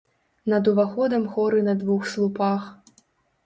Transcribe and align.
Над 0.53 0.69
уваходам 0.71 1.29
хоры 1.35 1.61
на 1.69 1.77
двух 1.85 2.11
слупах. 2.15 2.69